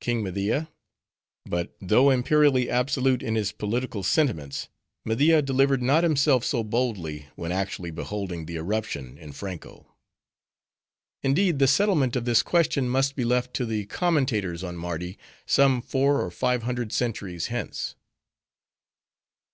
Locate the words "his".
3.36-3.52